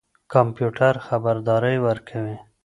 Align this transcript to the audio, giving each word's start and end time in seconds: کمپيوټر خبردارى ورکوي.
کمپيوټر 0.33 0.93
خبردارى 1.07 1.75
ورکوي. 1.85 2.37